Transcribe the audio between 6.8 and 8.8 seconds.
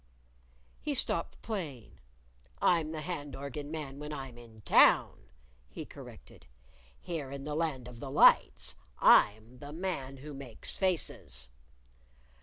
"Here, in the Land of the Lights,